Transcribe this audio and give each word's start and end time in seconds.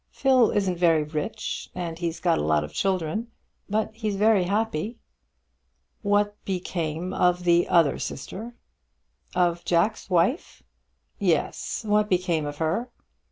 Phil 0.09 0.49
isn't 0.49 0.77
very 0.79 1.03
rich, 1.03 1.69
and 1.75 1.99
he's 1.99 2.19
got 2.19 2.39
a 2.39 2.43
lot 2.43 2.63
of 2.63 2.73
children, 2.73 3.27
but 3.69 3.93
he's 3.93 4.15
very 4.15 4.45
happy." 4.45 4.97
"What 6.01 6.43
became 6.43 7.13
of 7.13 7.43
the 7.43 7.67
other 7.67 7.99
sister?" 7.99 8.55
"Of 9.35 9.63
Jack's 9.63 10.09
wife?" 10.09 10.63
"Yes. 11.19 11.85
What 11.87 12.09
became 12.09 12.47
of 12.47 12.57
her?" 12.57 12.89